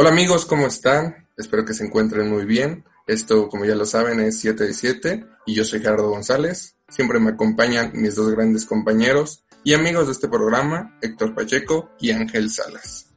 [0.00, 1.26] Hola amigos, ¿cómo están?
[1.36, 2.84] Espero que se encuentren muy bien.
[3.08, 6.76] Esto, como ya lo saben, es 7 de 7 y yo soy Gerardo González.
[6.88, 12.12] Siempre me acompañan mis dos grandes compañeros y amigos de este programa, Héctor Pacheco y
[12.12, 13.12] Ángel Salas.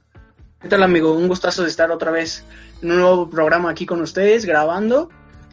[0.60, 1.14] ¿Qué tal amigo?
[1.14, 2.44] Un gustazo de estar otra vez
[2.82, 5.10] en un nuevo programa aquí con ustedes grabando.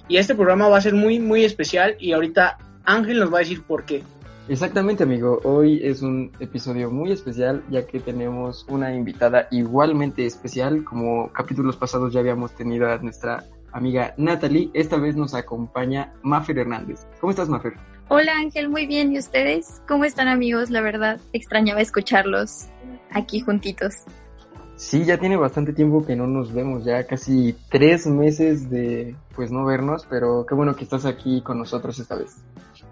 [0.08, 3.40] Y este programa va a ser muy, muy especial y ahorita Ángel nos va a
[3.40, 4.02] decir por qué.
[4.48, 5.40] Exactamente, amigo.
[5.44, 10.84] Hoy es un episodio muy especial ya que tenemos una invitada igualmente especial.
[10.84, 14.70] Como capítulos pasados ya habíamos tenido a nuestra amiga Natalie.
[14.72, 17.06] Esta vez nos acompaña Mafer Hernández.
[17.20, 17.74] ¿Cómo estás, Mafer?
[18.08, 18.70] Hola, Ángel.
[18.70, 19.12] Muy bien.
[19.12, 19.82] ¿Y ustedes?
[19.86, 20.70] ¿Cómo están, amigos?
[20.70, 22.68] La verdad, extrañaba escucharlos
[23.10, 23.96] aquí juntitos.
[24.76, 29.50] Sí, ya tiene bastante tiempo que no nos vemos, ya casi tres meses de pues
[29.50, 32.36] no vernos, pero qué bueno que estás aquí con nosotros esta vez.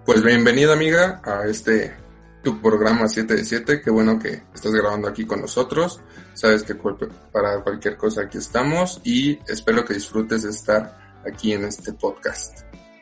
[0.06, 1.92] Pues bienvenida amiga a este
[2.44, 6.00] tu programa 7 de 7, qué bueno que estás grabando aquí con nosotros,
[6.32, 6.76] sabes que
[7.32, 10.96] para cualquier cosa aquí estamos y espero que disfrutes de estar
[11.28, 12.60] aquí en este podcast.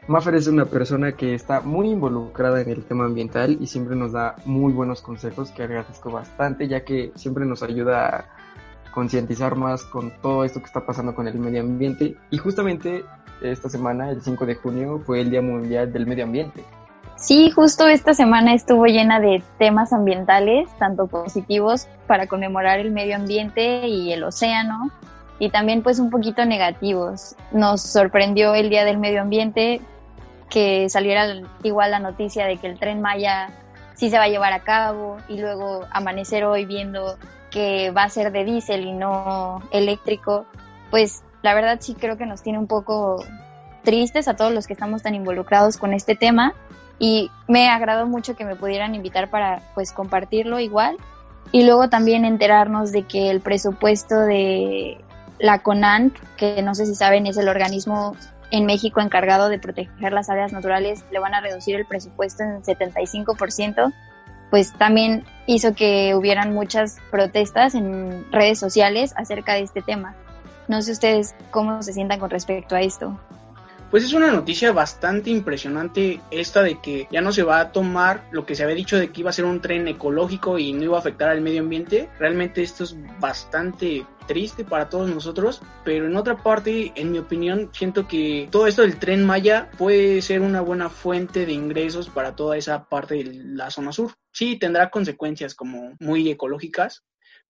[0.09, 4.13] Maffer es una persona que está muy involucrada en el tema ambiental y siempre nos
[4.13, 9.83] da muy buenos consejos que agradezco bastante ya que siempre nos ayuda a concientizar más
[9.85, 13.05] con todo esto que está pasando con el medio ambiente y justamente
[13.43, 16.65] esta semana, el 5 de junio, fue el Día Mundial del Medio Ambiente.
[17.25, 23.17] Sí, justo esta semana estuvo llena de temas ambientales, tanto positivos para conmemorar el medio
[23.17, 24.91] ambiente y el océano,
[25.39, 27.35] y también pues un poquito negativos.
[27.51, 29.81] Nos sorprendió el Día del Medio Ambiente
[30.51, 31.25] que saliera
[31.63, 33.49] igual la noticia de que el tren Maya
[33.95, 37.17] sí se va a llevar a cabo y luego amanecer hoy viendo
[37.51, 40.45] que va a ser de diésel y no eléctrico,
[40.91, 43.25] pues la verdad sí creo que nos tiene un poco
[43.83, 46.53] tristes a todos los que estamos tan involucrados con este tema
[46.99, 50.97] y me agradó mucho que me pudieran invitar para pues compartirlo igual
[51.53, 54.99] y luego también enterarnos de que el presupuesto de
[55.39, 58.17] la CONAN, que no sé si saben es el organismo
[58.51, 62.63] en México encargado de proteger las áreas naturales, le van a reducir el presupuesto en
[62.63, 63.93] 75%,
[64.51, 70.15] pues también hizo que hubieran muchas protestas en redes sociales acerca de este tema.
[70.69, 73.19] No sé ustedes cómo se sientan con respecto a esto.
[73.95, 78.27] Pues es una noticia bastante impresionante esta de que ya no se va a tomar
[78.33, 80.83] lo que se había dicho de que iba a ser un tren ecológico y no
[80.83, 82.11] iba a afectar al medio ambiente.
[82.19, 87.71] Realmente esto es bastante triste para todos nosotros, pero en otra parte, en mi opinión,
[87.73, 92.35] siento que todo esto del tren Maya puede ser una buena fuente de ingresos para
[92.35, 94.13] toda esa parte de la zona sur.
[94.33, 97.05] Sí, tendrá consecuencias como muy ecológicas,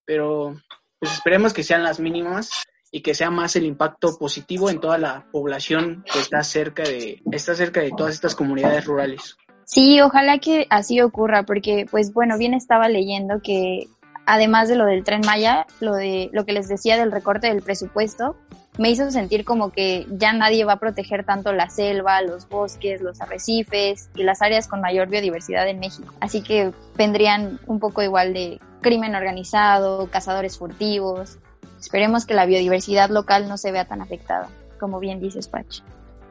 [0.05, 0.61] pero
[0.99, 2.50] pues esperemos que sean las mínimas
[2.94, 7.21] y que sea más el impacto positivo en toda la población que está cerca de,
[7.32, 9.37] está cerca de todas estas comunidades rurales.
[9.65, 13.88] Sí, ojalá que así ocurra, porque pues bueno, bien estaba leyendo que
[14.27, 17.62] además de lo del tren Maya, lo de lo que les decía del recorte del
[17.62, 18.37] presupuesto,
[18.78, 23.00] me hizo sentir como que ya nadie va a proteger tanto la selva, los bosques,
[23.00, 26.15] los arrecifes y las áreas con mayor biodiversidad en México.
[26.21, 31.38] Así que vendrían un poco igual de crimen organizado, cazadores furtivos,
[31.84, 34.49] Esperemos que la biodiversidad local no se vea tan afectada,
[34.81, 35.83] como bien dices, Pach.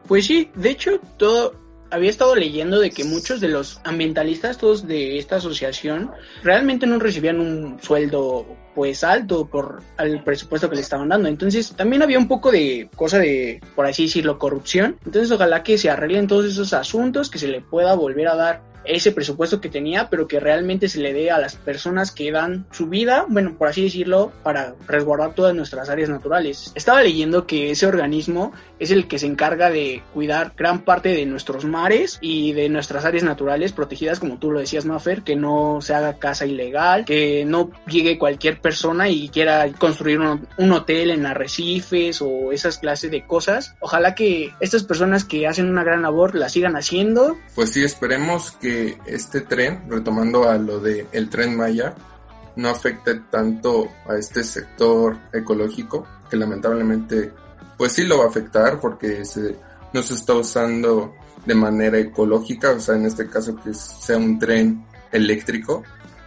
[0.08, 1.54] Pues sí, de hecho, todo
[1.92, 6.10] había estado leyendo de que muchos de los ambientalistas, todos de esta asociación,
[6.42, 11.30] realmente no recibían un sueldo pues alto por el presupuesto que le estaban dando.
[11.30, 14.98] Entonces también había un poco de cosa de, por así decirlo, corrupción.
[15.06, 18.74] Entonces ojalá que se arreglen todos esos asuntos, que se le pueda volver a dar
[18.86, 22.66] ese presupuesto que tenía, pero que realmente se le dé a las personas que dan
[22.72, 26.72] su vida, bueno, por así decirlo, para resguardar todas nuestras áreas naturales.
[26.76, 31.26] Estaba leyendo que ese organismo es el que se encarga de cuidar gran parte de
[31.26, 35.80] nuestros mares y de nuestras áreas naturales protegidas, como tú lo decías, Maffer, que no
[35.82, 41.12] se haga casa ilegal, que no llegue cualquier persona y quiera construir un, un hotel
[41.12, 43.76] en arrecifes o esas clases de cosas.
[43.80, 47.38] Ojalá que estas personas que hacen una gran labor la sigan haciendo.
[47.54, 51.94] Pues sí, esperemos que este tren, retomando a lo de el tren Maya,
[52.56, 57.32] no afecte tanto a este sector ecológico, que lamentablemente
[57.78, 59.56] pues sí lo va a afectar porque se,
[59.94, 61.14] no se está usando
[61.46, 65.84] de manera ecológica, o sea, en este caso que sea un tren eléctrico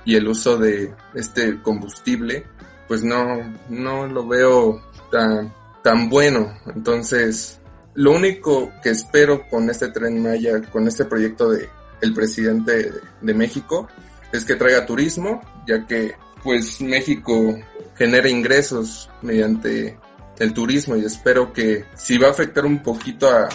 [0.06, 2.47] y el uso de este combustible,
[2.88, 4.81] pues no, no lo veo
[5.12, 6.56] tan, tan bueno.
[6.75, 7.61] Entonces,
[7.94, 11.69] lo único que espero con este tren Maya, con este proyecto de
[12.00, 13.88] el presidente de México
[14.32, 17.59] es que traiga turismo, ya que pues México
[17.97, 19.99] genera ingresos mediante
[20.38, 23.49] el turismo y espero que si va a afectar un poquito a,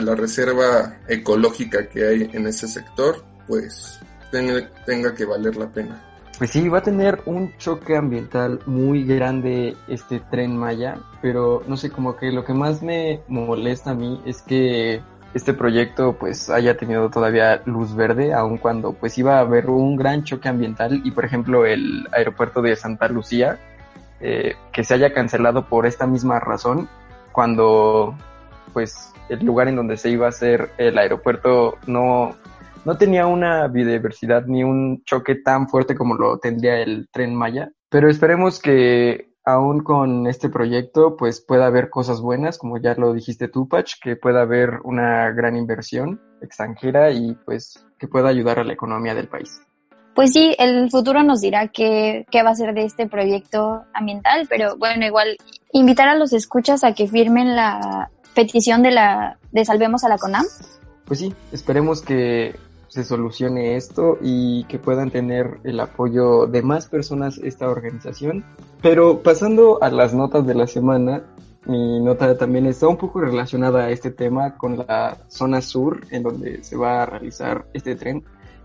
[0.00, 4.00] la reserva ecológica que hay en ese sector, pues
[4.34, 6.02] tenga, tenga que valer la pena.
[6.38, 11.76] Pues sí, va a tener un choque ambiental muy grande este tren Maya, pero no
[11.76, 15.00] sé, como que lo que más me molesta a mí es que
[15.34, 19.94] este proyecto pues haya tenido todavía luz verde, aun cuando pues iba a haber un
[19.94, 23.58] gran choque ambiental y por ejemplo el aeropuerto de Santa Lucía
[24.20, 26.88] eh, que se haya cancelado por esta misma razón
[27.32, 28.16] cuando
[28.72, 32.36] pues el lugar en donde se iba a hacer el aeropuerto no
[32.84, 37.70] no tenía una biodiversidad ni un choque tan fuerte como lo tendría el tren Maya,
[37.88, 43.12] pero esperemos que aún con este proyecto, pues pueda haber cosas buenas, como ya lo
[43.12, 48.58] dijiste tú, Patch, que pueda haber una gran inversión extranjera y pues que pueda ayudar
[48.58, 49.60] a la economía del país.
[50.14, 54.46] Pues sí, el futuro nos dirá qué, qué va a ser de este proyecto ambiental,
[54.48, 55.36] pero bueno, igual
[55.72, 60.18] invitar a los escuchas a que firmen la petición de la de Salvemos a la
[60.18, 60.44] CONAM.
[61.04, 62.54] Pues sí, esperemos que
[62.94, 68.44] se solucione esto y que puedan tener el apoyo de más personas esta organización.
[68.82, 71.24] Pero pasando a las notas de la semana,
[71.66, 76.22] mi nota también está un poco relacionada a este tema con la zona sur en
[76.22, 78.22] donde se va a realizar este tren,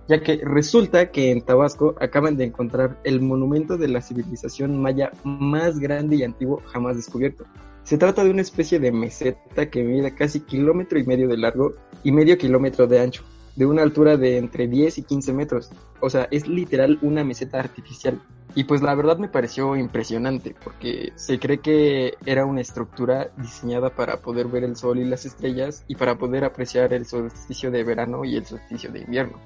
[0.08, 5.12] ya que resulta que en Tabasco acaban de encontrar el monumento de la civilización maya
[5.24, 7.46] más grande y antiguo jamás descubierto.
[7.82, 11.74] Se trata de una especie de meseta que mide casi kilómetro y medio de largo
[12.04, 13.24] y medio kilómetro de ancho,
[13.60, 15.70] de una altura de entre 10 y 15 metros.
[16.00, 18.22] O sea, es literal una meseta artificial.
[18.56, 23.90] Y pues la verdad me pareció impresionante porque se cree que era una estructura diseñada
[23.90, 27.84] para poder ver el sol y las estrellas y para poder apreciar el solsticio de
[27.84, 29.38] verano y el solsticio de invierno.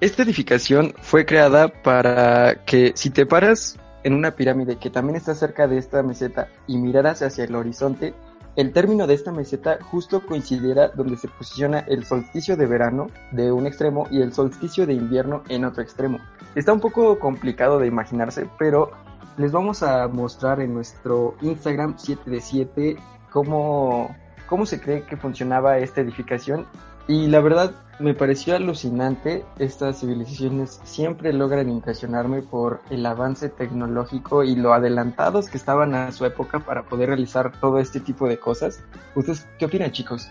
[0.00, 5.34] Esta edificación fue creada para que si te paras en una pirámide que también está
[5.34, 8.14] cerca de esta meseta y miraras hacia el horizonte,
[8.56, 13.50] el término de esta meseta justo coincidiera donde se posiciona el solsticio de verano de
[13.50, 16.18] un extremo y el solsticio de invierno en otro extremo.
[16.54, 18.92] Está un poco complicado de imaginarse, pero
[19.36, 22.96] les vamos a mostrar en nuestro Instagram 7 de 7
[23.32, 24.14] cómo,
[24.48, 26.66] cómo se cree que funcionaba esta edificación
[27.08, 29.44] y la verdad me pareció alucinante.
[29.58, 36.12] Estas civilizaciones siempre logran impresionarme por el avance tecnológico y lo adelantados que estaban a
[36.12, 38.80] su época para poder realizar todo este tipo de cosas.
[39.14, 40.28] ¿Ustedes qué opinan, chicos?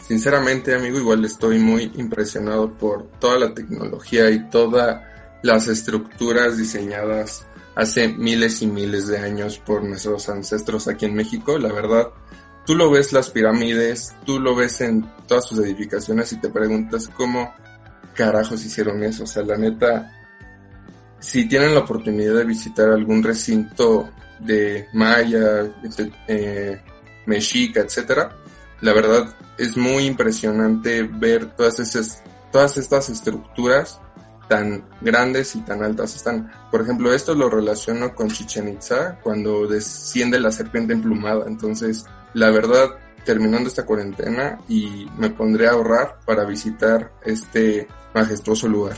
[0.00, 5.02] Sinceramente, amigo, igual estoy muy impresionado por toda la tecnología y todas
[5.42, 11.58] las estructuras diseñadas hace miles y miles de años por nuestros ancestros aquí en México.
[11.58, 12.08] La verdad,
[12.68, 17.08] tú lo ves las pirámides, tú lo ves en todas sus edificaciones y te preguntas
[17.16, 17.54] cómo
[18.14, 19.24] carajos hicieron eso.
[19.24, 20.12] O sea, la neta,
[21.18, 24.10] si tienen la oportunidad de visitar algún recinto
[24.40, 25.66] de Maya,
[26.26, 26.78] eh,
[27.24, 28.36] Mexica, etcétera,
[28.82, 32.22] la verdad es muy impresionante ver todas esas,
[32.52, 33.98] todas estas estructuras
[34.46, 36.52] tan grandes y tan altas están.
[36.70, 41.46] Por ejemplo, esto lo relaciono con Chichen Itza cuando desciende la serpiente emplumada.
[41.46, 42.04] Entonces,
[42.34, 42.90] la verdad,
[43.24, 48.96] terminando esta cuarentena y me pondré a ahorrar para visitar este majestuoso lugar.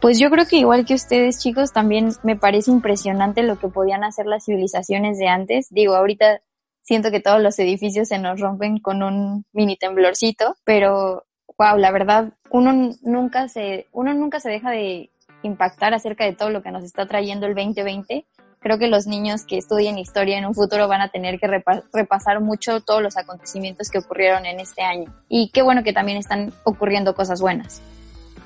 [0.00, 4.02] Pues yo creo que igual que ustedes chicos, también me parece impresionante lo que podían
[4.02, 5.68] hacer las civilizaciones de antes.
[5.70, 6.40] Digo, ahorita
[6.82, 11.24] siento que todos los edificios se nos rompen con un mini temblorcito, pero
[11.56, 15.10] wow, la verdad, uno nunca se, uno nunca se deja de
[15.42, 18.26] impactar acerca de todo lo que nos está trayendo el 2020
[18.62, 21.62] creo que los niños que estudien historia en un futuro van a tener que
[21.92, 25.12] repasar mucho todos los acontecimientos que ocurrieron en este año.
[25.28, 27.82] Y qué bueno que también están ocurriendo cosas buenas.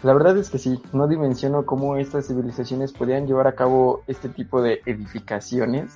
[0.03, 4.29] La verdad es que sí, no dimensiono cómo estas civilizaciones podían llevar a cabo este
[4.29, 5.93] tipo de edificaciones,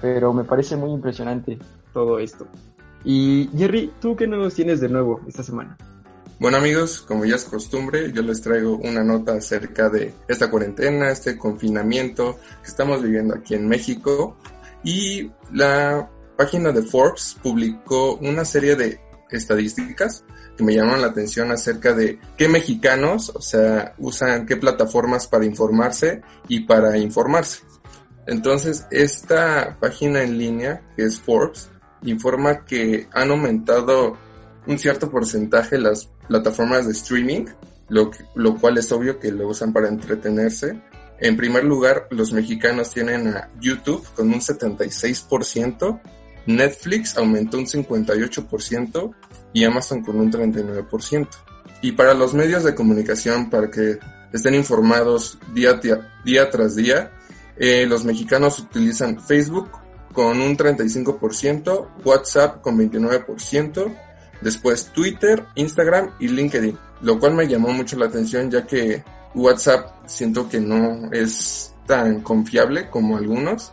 [0.00, 1.58] pero me parece muy impresionante
[1.92, 2.46] todo esto.
[3.04, 5.76] Y Jerry, ¿tú qué nos tienes de nuevo esta semana?
[6.40, 11.10] Bueno amigos, como ya es costumbre, yo les traigo una nota acerca de esta cuarentena,
[11.10, 14.36] este confinamiento que estamos viviendo aquí en México
[14.82, 19.00] y la página de Forbes publicó una serie de
[19.30, 20.24] estadísticas
[20.56, 25.44] que me llamaron la atención acerca de qué mexicanos, o sea, usan qué plataformas para
[25.44, 27.62] informarse y para informarse.
[28.26, 31.70] Entonces, esta página en línea, que es Forbes,
[32.02, 34.16] informa que han aumentado
[34.66, 37.46] un cierto porcentaje las plataformas de streaming,
[37.88, 40.80] lo, lo cual es obvio que lo usan para entretenerse.
[41.20, 46.00] En primer lugar, los mexicanos tienen a YouTube con un 76%,
[46.46, 49.14] Netflix aumentó un 58%
[49.52, 51.28] y Amazon con un 39%.
[51.82, 53.98] Y para los medios de comunicación, para que
[54.32, 55.80] estén informados día,
[56.24, 57.12] día, tras día,
[57.56, 59.70] eh, los mexicanos utilizan Facebook
[60.12, 63.96] con un 35%, WhatsApp con 29%,
[64.40, 69.02] Después Twitter, Instagram y LinkedIn, lo cual me llamó mucho la atención ya que
[69.34, 73.72] WhatsApp siento que no es tan confiable como algunos.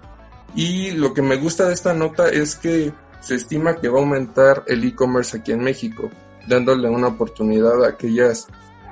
[0.56, 2.92] Y lo que me gusta de esta nota es que
[3.22, 6.10] se estima que va a aumentar el e-commerce aquí en México,
[6.48, 8.48] dándole una oportunidad a aquellas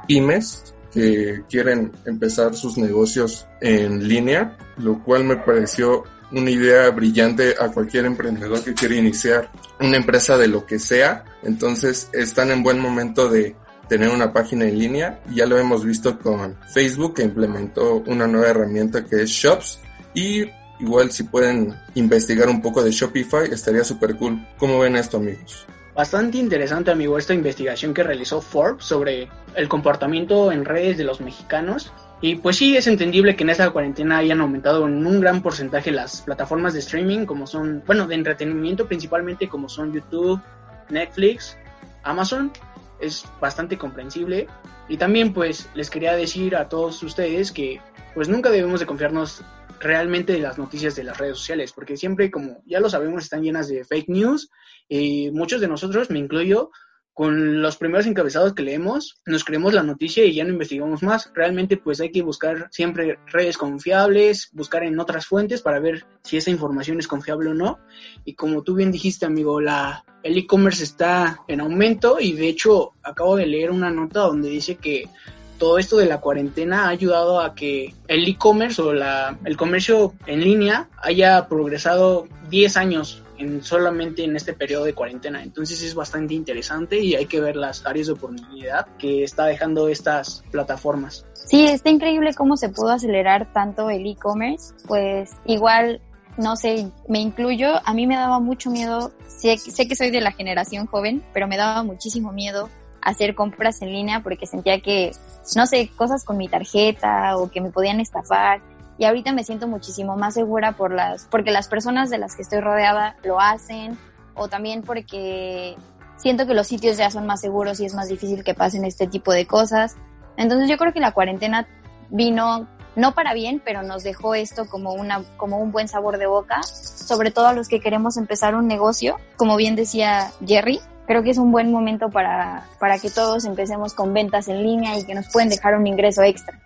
[0.07, 7.55] pymes que quieren empezar sus negocios en línea, lo cual me pareció una idea brillante
[7.59, 11.25] a cualquier emprendedor que quiere iniciar una empresa de lo que sea.
[11.43, 13.55] Entonces están en buen momento de
[13.87, 15.19] tener una página en línea.
[15.33, 19.79] Ya lo hemos visto con Facebook que implementó una nueva herramienta que es Shops.
[20.13, 20.45] Y
[20.79, 24.39] igual si pueden investigar un poco de Shopify estaría súper cool.
[24.57, 25.65] ¿Cómo ven esto amigos?
[25.95, 31.19] Bastante interesante amigo esta investigación que realizó Forbes sobre el comportamiento en redes de los
[31.19, 35.41] mexicanos y pues sí, es entendible que en esta cuarentena hayan aumentado en un gran
[35.41, 40.41] porcentaje las plataformas de streaming, como son, bueno, de entretenimiento principalmente, como son YouTube,
[40.89, 41.57] Netflix,
[42.03, 42.51] Amazon.
[42.99, 44.47] Es bastante comprensible.
[44.89, 47.79] Y también pues les quería decir a todos ustedes que
[48.13, 49.41] pues nunca debemos de confiarnos
[49.79, 53.43] realmente de las noticias de las redes sociales, porque siempre, como ya lo sabemos, están
[53.43, 54.49] llenas de fake news.
[54.89, 56.71] Y muchos de nosotros, me incluyo,
[57.19, 61.29] con los primeros encabezados que leemos, nos creemos la noticia y ya no investigamos más.
[61.35, 66.37] Realmente pues hay que buscar siempre redes confiables, buscar en otras fuentes para ver si
[66.37, 67.77] esa información es confiable o no.
[68.23, 72.93] Y como tú bien dijiste, amigo, la, el e-commerce está en aumento y de hecho
[73.03, 75.09] acabo de leer una nota donde dice que
[75.57, 80.13] todo esto de la cuarentena ha ayudado a que el e-commerce o la, el comercio
[80.25, 85.41] en línea haya progresado 10 años en solamente en este periodo de cuarentena.
[85.41, 89.87] Entonces es bastante interesante y hay que ver las áreas de oportunidad que está dejando
[89.87, 91.25] estas plataformas.
[91.33, 94.73] Sí, está increíble cómo se pudo acelerar tanto el e-commerce.
[94.87, 96.01] Pues igual,
[96.37, 100.21] no sé, me incluyo, a mí me daba mucho miedo, sé, sé que soy de
[100.21, 102.69] la generación joven, pero me daba muchísimo miedo
[103.01, 105.11] hacer compras en línea porque sentía que,
[105.55, 108.61] no sé, cosas con mi tarjeta o que me podían estafar
[108.99, 112.41] y ahorita me siento muchísimo más segura por las, porque las personas de las que
[112.41, 113.97] estoy rodeada lo hacen
[114.35, 115.77] o también porque
[116.17, 119.07] siento que los sitios ya son más seguros y es más difícil que pasen este
[119.07, 119.95] tipo de cosas.
[120.35, 121.65] Entonces yo creo que la cuarentena
[122.09, 126.27] vino no para bien, pero nos dejó esto como una como un buen sabor de
[126.27, 131.23] boca, sobre todo a los que queremos empezar un negocio, como bien decía Jerry, creo
[131.23, 135.05] que es un buen momento para para que todos empecemos con ventas en línea y
[135.05, 136.59] que nos pueden dejar un ingreso extra.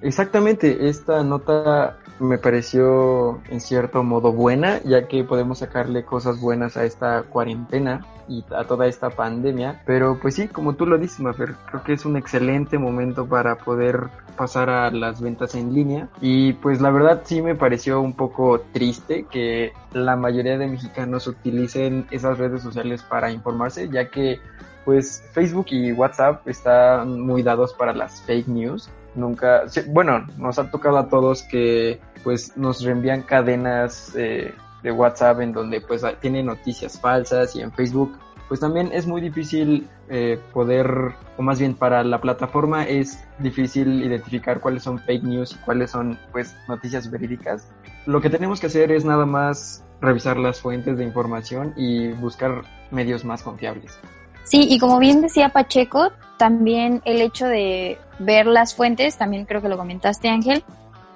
[0.00, 6.76] Exactamente, esta nota me pareció en cierto modo buena, ya que podemos sacarle cosas buenas
[6.76, 9.82] a esta cuarentena y a toda esta pandemia.
[9.86, 13.56] Pero pues sí, como tú lo dices, Mafer, creo que es un excelente momento para
[13.56, 16.08] poder pasar a las ventas en línea.
[16.20, 21.26] Y pues la verdad sí me pareció un poco triste que la mayoría de mexicanos
[21.26, 24.40] utilicen esas redes sociales para informarse, ya que
[24.84, 28.88] pues Facebook y WhatsApp están muy dados para las fake news
[29.18, 35.40] nunca, bueno, nos ha tocado a todos que pues nos reenvían cadenas eh, de WhatsApp
[35.40, 38.16] en donde pues tiene noticias falsas y en Facebook
[38.48, 44.02] pues también es muy difícil eh, poder, o más bien para la plataforma es difícil
[44.02, 47.70] identificar cuáles son fake news y cuáles son pues noticias verídicas.
[48.06, 52.62] Lo que tenemos que hacer es nada más revisar las fuentes de información y buscar
[52.90, 54.00] medios más confiables.
[54.48, 59.60] Sí, y como bien decía Pacheco, también el hecho de ver las fuentes, también creo
[59.60, 60.64] que lo comentaste Ángel,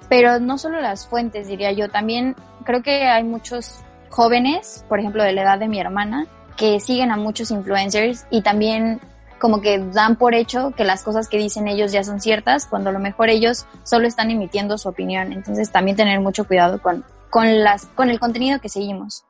[0.07, 5.23] pero no solo las fuentes, diría yo, también creo que hay muchos jóvenes, por ejemplo,
[5.23, 9.01] de la edad de mi hermana, que siguen a muchos influencers y también
[9.39, 12.91] como que dan por hecho que las cosas que dicen ellos ya son ciertas, cuando
[12.91, 15.33] a lo mejor ellos solo están emitiendo su opinión.
[15.33, 19.25] Entonces también tener mucho cuidado con, con, las, con el contenido que seguimos.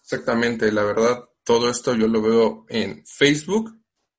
[0.00, 3.76] Exactamente, la verdad, todo esto yo lo veo en Facebook,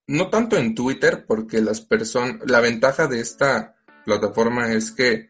[0.08, 3.76] no tanto en Twitter, porque las personas, la ventaja de esta
[4.06, 5.28] plataforma es que,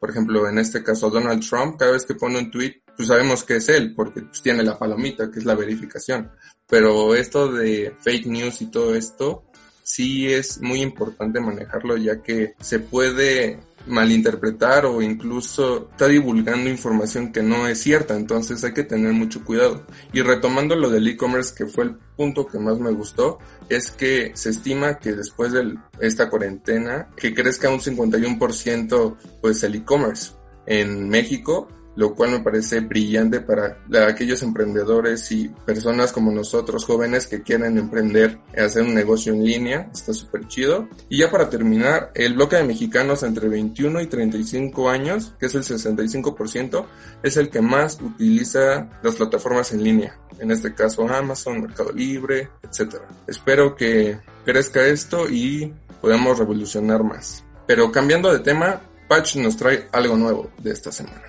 [0.00, 3.44] por ejemplo, en este caso Donald Trump, cada vez que pone un tweet, pues sabemos
[3.44, 6.30] que es él, porque pues, tiene la palomita, que es la verificación.
[6.66, 9.44] Pero esto de fake news y todo esto,
[9.82, 17.32] sí es muy importante manejarlo, ya que se puede malinterpretar o incluso está divulgando información
[17.32, 19.84] que no es cierta, entonces hay que tener mucho cuidado.
[20.12, 23.38] Y retomando lo del e-commerce, que fue el punto que más me gustó,
[23.68, 29.76] es que se estima que después de esta cuarentena, que crezca un 51% pues el
[29.76, 30.32] e-commerce
[30.66, 37.26] en México lo cual me parece brillante para aquellos emprendedores y personas como nosotros jóvenes
[37.26, 39.90] que quieren emprender hacer un negocio en línea.
[39.92, 40.88] Está súper chido.
[41.08, 45.54] Y ya para terminar, el bloque de mexicanos entre 21 y 35 años, que es
[45.54, 46.86] el 65%,
[47.22, 50.18] es el que más utiliza las plataformas en línea.
[50.38, 52.96] En este caso Amazon, Mercado Libre, etc.
[53.26, 57.44] Espero que crezca esto y podamos revolucionar más.
[57.66, 61.25] Pero cambiando de tema, Patch nos trae algo nuevo de esta semana.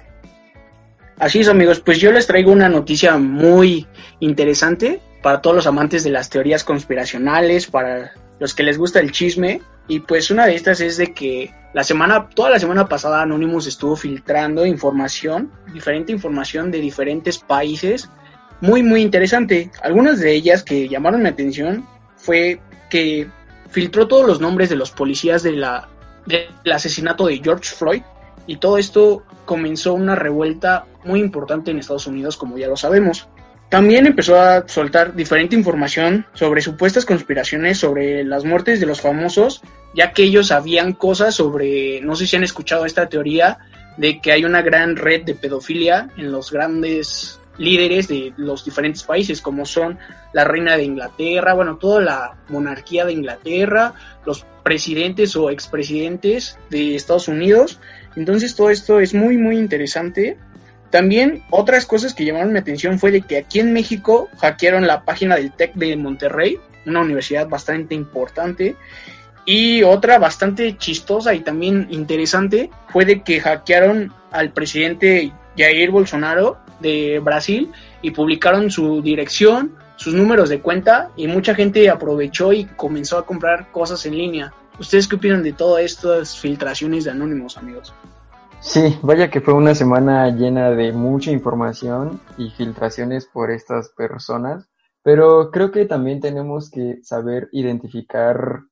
[1.19, 3.87] Así es amigos, pues yo les traigo una noticia muy
[4.19, 9.11] interesante para todos los amantes de las teorías conspiracionales, para los que les gusta el
[9.11, 9.61] chisme.
[9.87, 13.65] Y pues una de estas es de que la semana, toda la semana pasada Anonymous
[13.65, 18.09] estuvo filtrando información, diferente información de diferentes países,
[18.61, 19.71] muy muy interesante.
[19.81, 22.59] Algunas de ellas que llamaron mi atención fue
[22.91, 23.27] que
[23.71, 25.87] filtró todos los nombres de los policías de la,
[26.27, 28.03] del asesinato de George Floyd
[28.45, 33.27] y todo esto comenzó una revuelta muy importante en Estados Unidos, como ya lo sabemos.
[33.69, 39.61] También empezó a soltar diferente información sobre supuestas conspiraciones sobre las muertes de los famosos,
[39.93, 43.57] ya que ellos sabían cosas sobre, no sé si han escuchado esta teoría,
[43.97, 49.03] de que hay una gran red de pedofilia en los grandes líderes de los diferentes
[49.03, 49.97] países, como son
[50.31, 53.93] la reina de Inglaterra, bueno, toda la monarquía de Inglaterra,
[54.25, 57.79] los presidentes o expresidentes de Estados Unidos.
[58.15, 60.37] Entonces todo esto es muy, muy interesante.
[60.89, 65.03] También otras cosas que llamaron mi atención fue de que aquí en México hackearon la
[65.03, 68.75] página del TEC de Monterrey, una universidad bastante importante.
[69.45, 76.57] Y otra bastante chistosa y también interesante fue de que hackearon al presidente Jair Bolsonaro
[76.79, 82.65] de Brasil y publicaron su dirección, sus números de cuenta y mucha gente aprovechó y
[82.65, 84.53] comenzó a comprar cosas en línea.
[84.79, 87.93] ¿Ustedes qué opinan de todas estas filtraciones de anónimos, amigos?
[88.59, 94.67] Sí, vaya que fue una semana llena de mucha información y filtraciones por estas personas,
[95.03, 98.63] pero creo que también tenemos que saber identificar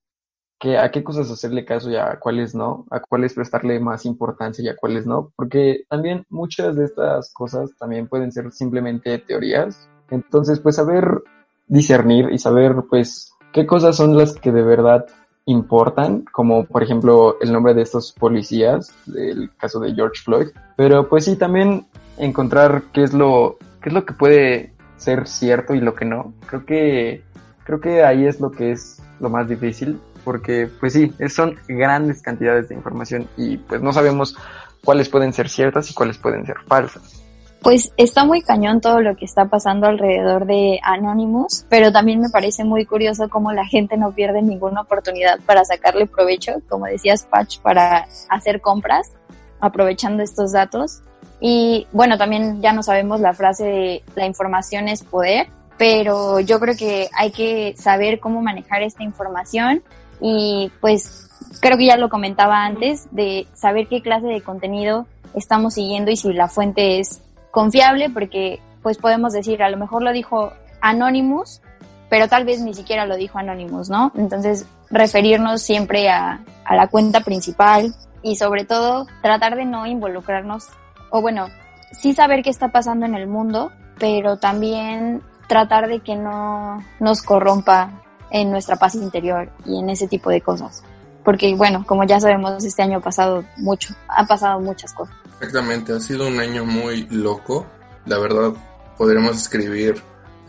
[0.79, 4.67] a qué cosas hacerle caso y a cuáles no, a cuáles prestarle más importancia y
[4.67, 9.87] a cuáles no, porque también muchas de estas cosas también pueden ser simplemente teorías.
[10.09, 11.21] Entonces, pues saber
[11.67, 15.05] discernir y saber pues qué cosas son las que de verdad
[15.45, 21.07] importan, como por ejemplo el nombre de estos policías, del caso de George Floyd, pero
[21.07, 21.85] pues sí también
[22.17, 26.33] encontrar qué es lo qué es lo que puede ser cierto y lo que no.
[26.47, 27.23] Creo que
[27.63, 32.21] creo que ahí es lo que es lo más difícil, porque pues sí, son grandes
[32.21, 34.35] cantidades de información y pues no sabemos
[34.83, 37.24] cuáles pueden ser ciertas y cuáles pueden ser falsas.
[37.65, 42.29] Pues está muy cañón todo lo que está pasando alrededor de Anonymous, pero también me
[42.29, 47.25] parece muy curioso cómo la gente no pierde ninguna oportunidad para sacarle provecho, como decías
[47.25, 49.13] Patch, para hacer compras,
[49.59, 51.01] aprovechando estos datos.
[51.39, 56.59] Y bueno, también ya no sabemos la frase de la información es poder, pero yo
[56.59, 59.81] creo que hay que saber cómo manejar esta información
[60.21, 65.73] y pues creo que ya lo comentaba antes de saber qué clase de contenido estamos
[65.73, 67.24] siguiendo y si la fuente es
[67.55, 71.61] confiable porque pues podemos decir a lo mejor lo dijo Anonymous
[72.09, 74.11] pero tal vez ni siquiera lo dijo Anonymous, ¿no?
[74.15, 80.67] Entonces referirnos siempre a, a la cuenta principal y sobre todo tratar de no involucrarnos
[81.09, 81.47] o bueno,
[81.91, 87.21] sí saber qué está pasando en el mundo, pero también tratar de que no nos
[87.21, 87.89] corrompa
[88.31, 90.83] en nuestra paz interior y en ese tipo de cosas.
[91.23, 95.15] Porque bueno, como ya sabemos, este año pasado mucho, han pasado muchas cosas.
[95.39, 97.67] Exactamente, ha sido un año muy loco.
[98.05, 98.53] La verdad,
[98.97, 99.95] podremos escribir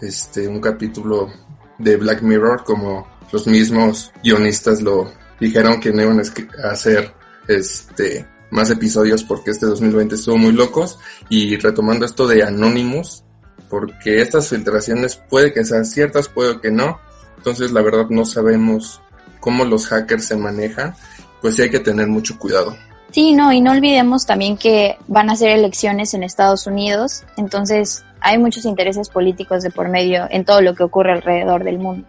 [0.00, 1.32] este un capítulo
[1.78, 7.12] de Black Mirror como los mismos guionistas lo dijeron que no iban a hacer
[7.48, 13.24] este más episodios porque este 2020 estuvo muy locos y retomando esto de Anonymous
[13.68, 17.00] porque estas filtraciones puede que sean ciertas, puede que no,
[17.36, 19.00] entonces la verdad no sabemos
[19.40, 20.94] cómo los hackers se manejan,
[21.40, 22.76] pues sí hay que tener mucho cuidado.
[23.16, 28.04] Sí, no, y no olvidemos también que van a ser elecciones en Estados Unidos, entonces
[28.20, 32.06] hay muchos intereses políticos de por medio en todo lo que ocurre alrededor del mundo.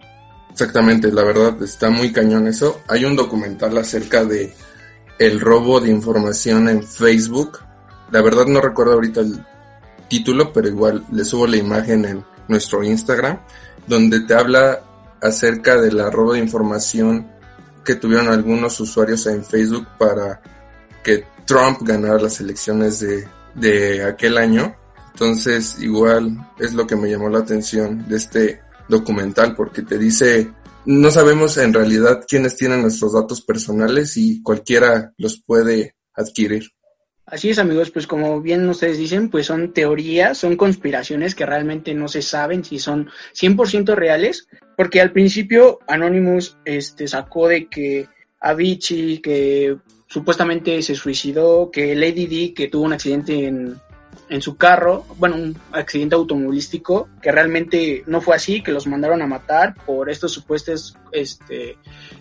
[0.52, 2.82] Exactamente, la verdad está muy cañón eso.
[2.90, 4.54] Hay un documental acerca de
[5.18, 7.60] el robo de información en Facebook.
[8.12, 9.46] La verdad no recuerdo ahorita el
[10.10, 13.40] título, pero igual le subo la imagen en nuestro Instagram,
[13.88, 14.82] donde te habla
[15.22, 17.32] acerca de la robo de información
[17.86, 20.42] que tuvieron algunos usuarios en Facebook para
[21.04, 24.76] que Trump ganara las elecciones de, de aquel año.
[25.14, 30.52] Entonces, igual es lo que me llamó la atención de este documental, porque te dice,
[30.86, 36.72] no sabemos en realidad quiénes tienen nuestros datos personales y cualquiera los puede adquirir.
[37.26, 41.94] Así es, amigos, pues como bien ustedes dicen, pues son teorías, son conspiraciones que realmente
[41.94, 48.08] no se saben si son 100% reales, porque al principio Anonymous este, sacó de que
[48.40, 53.80] Avicii, que supuestamente se suicidó, que Lady D, que tuvo un accidente en,
[54.30, 59.22] en su carro, bueno, un accidente automovilístico, que realmente no fue así, que los mandaron
[59.22, 61.78] a matar por estos supuestos este,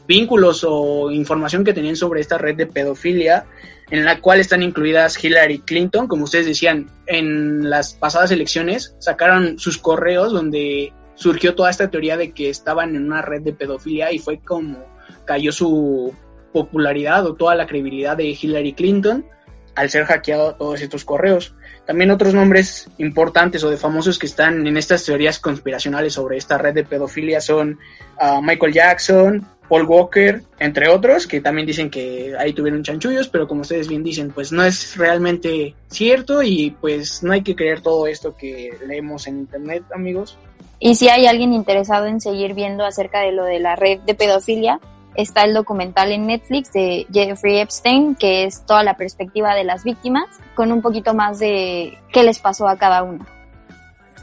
[0.06, 3.46] vínculos o información que tenían sobre esta red de pedofilia,
[3.90, 9.58] en la cual están incluidas Hillary Clinton, como ustedes decían, en las pasadas elecciones sacaron
[9.58, 14.12] sus correos donde surgió toda esta teoría de que estaban en una red de pedofilia
[14.12, 14.84] y fue como
[15.24, 16.12] cayó su
[16.56, 19.26] popularidad o toda la credibilidad de Hillary Clinton
[19.74, 21.54] al ser hackeado todos estos correos.
[21.84, 26.56] También otros nombres importantes o de famosos que están en estas teorías conspiracionales sobre esta
[26.56, 27.78] red de pedofilia son
[28.18, 33.46] ah, Michael Jackson, Paul Walker, entre otros, que también dicen que ahí tuvieron chanchullos, pero
[33.46, 37.82] como ustedes bien dicen, pues no es realmente cierto y pues no hay que creer
[37.82, 40.38] todo esto que leemos en internet, amigos.
[40.78, 44.14] Y si hay alguien interesado en seguir viendo acerca de lo de la red de
[44.14, 44.80] pedofilia,
[45.16, 49.84] está el documental en Netflix de Jeffrey Epstein, que es toda la perspectiva de las
[49.84, 53.26] víctimas, con un poquito más de qué les pasó a cada uno.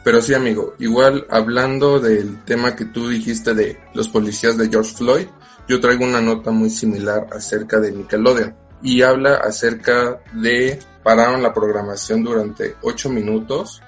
[0.03, 4.93] Pero sí, amigo, igual hablando del tema que tú dijiste de los policías de George
[4.95, 5.27] Floyd,
[5.67, 11.53] yo traigo una nota muy similar acerca de Nickelodeon y habla acerca de pararon la
[11.53, 13.81] programación durante 8 minutos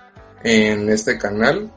[0.44, 1.70] en este canal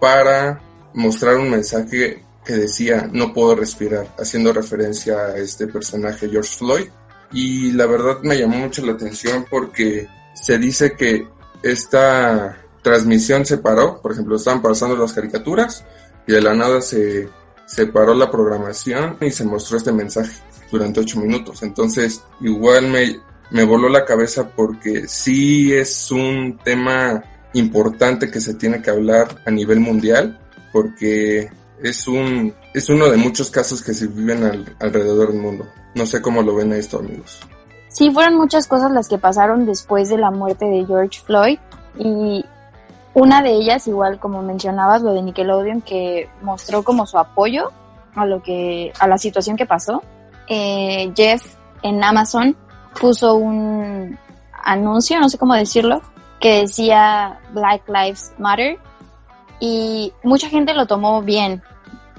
[0.00, 0.60] para
[0.94, 6.88] mostrar un mensaje que decía no puedo respirar, haciendo referencia a este personaje George Floyd.
[7.32, 11.26] Y la verdad me llamó mucho la atención porque se dice que
[11.62, 15.84] esta transmisión se paró, por ejemplo, estaban pasando las caricaturas
[16.26, 17.28] y de la nada se,
[17.66, 20.32] se paró la programación y se mostró este mensaje
[20.70, 21.62] durante ocho minutos.
[21.62, 27.22] Entonces, igual me, me voló la cabeza porque sí es un tema
[27.54, 30.40] importante que se tiene que hablar a nivel mundial,
[30.72, 31.50] porque
[31.82, 35.66] es un es uno de muchos casos que se viven alrededor del mundo.
[35.94, 37.40] No sé cómo lo ven esto, amigos.
[37.88, 41.58] Sí, fueron muchas cosas las que pasaron después de la muerte de George Floyd
[41.98, 42.44] y
[43.14, 47.70] una de ellas, igual como mencionabas, lo de Nickelodeon, que mostró como su apoyo
[48.14, 50.02] a lo que a la situación que pasó.
[50.48, 51.44] Eh, Jeff
[51.82, 52.56] en Amazon
[52.98, 54.18] puso un
[54.64, 56.00] anuncio, no sé cómo decirlo,
[56.40, 58.78] que decía Black Lives Matter
[59.60, 61.62] y mucha gente lo tomó bien,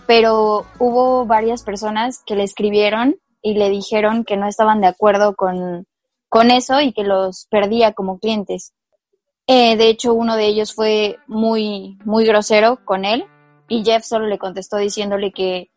[0.05, 5.35] pero hubo varias personas que le escribieron y le dijeron que no estaban de acuerdo
[5.35, 5.85] con,
[6.29, 8.73] con eso y que los perdía como clientes.
[9.47, 13.25] Eh, de hecho, uno de ellos fue muy, muy grosero con él
[13.67, 15.69] y Jeff solo le contestó diciéndole que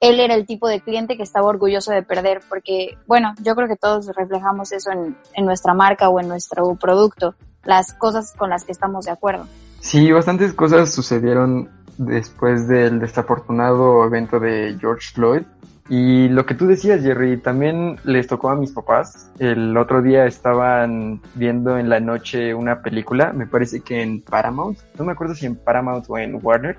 [0.00, 3.66] él era el tipo de cliente que estaba orgulloso de perder, porque, bueno, yo creo
[3.66, 7.34] que todos reflejamos eso en, en nuestra marca o en nuestro producto,
[7.64, 9.46] las cosas con las que estamos de acuerdo.
[9.80, 15.42] Sí, bastantes cosas sucedieron después del desafortunado evento de George Floyd.
[15.88, 19.30] Y lo que tú decías, Jerry, también les tocó a mis papás.
[19.38, 24.78] El otro día estaban viendo en la noche una película, me parece que en Paramount,
[24.98, 26.76] no me acuerdo si en Paramount o en Warner,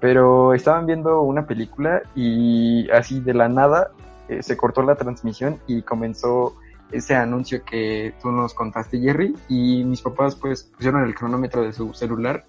[0.00, 3.92] pero estaban viendo una película y así de la nada
[4.28, 6.56] eh, se cortó la transmisión y comenzó
[6.90, 11.72] ese anuncio que tú nos contaste, Jerry, y mis papás pues pusieron el cronómetro de
[11.72, 12.44] su celular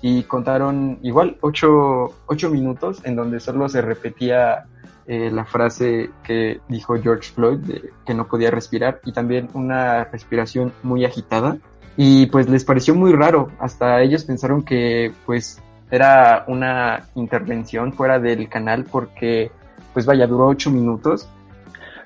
[0.00, 4.66] y contaron igual ocho, ocho minutos en donde solo se repetía
[5.06, 7.58] eh, la frase que dijo George Floyd
[8.06, 11.56] que no podía respirar y también una respiración muy agitada.
[11.96, 13.50] Y pues les pareció muy raro.
[13.58, 19.50] Hasta ellos pensaron que pues era una intervención fuera del canal porque
[19.92, 21.28] pues vaya duró ocho minutos.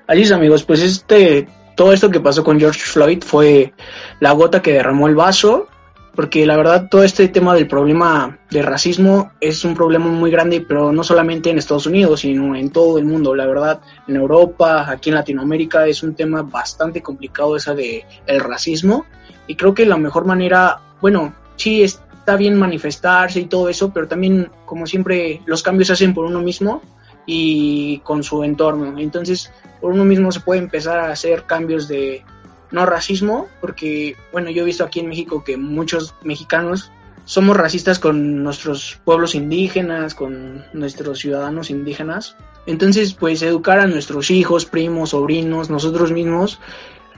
[0.07, 0.63] Alice amigos.
[0.63, 3.73] Pues este todo esto que pasó con George Floyd fue
[4.19, 5.67] la gota que derramó el vaso
[6.15, 10.61] porque la verdad todo este tema del problema de racismo es un problema muy grande,
[10.61, 13.33] pero no solamente en Estados Unidos, sino en todo el mundo.
[13.33, 18.39] La verdad, en Europa, aquí en Latinoamérica es un tema bastante complicado esa de el
[18.39, 19.05] racismo
[19.47, 24.07] y creo que la mejor manera, bueno, sí está bien manifestarse y todo eso, pero
[24.07, 26.81] también como siempre los cambios se hacen por uno mismo
[27.25, 28.99] y con su entorno.
[28.99, 32.23] Entonces, por uno mismo se puede empezar a hacer cambios de
[32.73, 36.91] no racismo, porque, bueno, yo he visto aquí en México que muchos mexicanos
[37.23, 42.35] somos racistas con nuestros pueblos indígenas, con nuestros ciudadanos indígenas.
[42.65, 46.59] Entonces, pues educar a nuestros hijos, primos, sobrinos, nosotros mismos,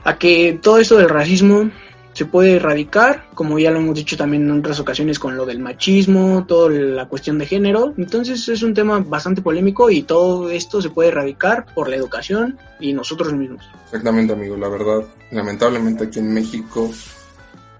[0.04, 1.70] a que todo esto del racismo
[2.16, 5.58] se puede erradicar, como ya lo hemos dicho también en otras ocasiones con lo del
[5.58, 7.92] machismo, toda la cuestión de género.
[7.98, 12.58] Entonces es un tema bastante polémico y todo esto se puede erradicar por la educación
[12.80, 13.68] y nosotros mismos.
[13.84, 16.90] Exactamente, amigo, la verdad, lamentablemente aquí en México,